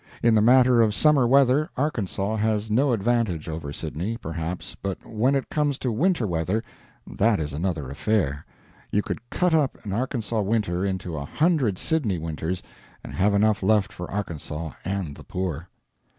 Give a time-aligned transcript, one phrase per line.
[0.23, 5.35] In the matter of summer weather Arkansas has no advantage over Sydney, perhaps, but when
[5.35, 6.63] it comes to winter weather,
[7.05, 8.43] that is another affair.
[8.89, 12.63] You could cut up an Arkansas winter into a hundred Sydney winters
[13.03, 15.69] and have enough left for Arkansas and the poor.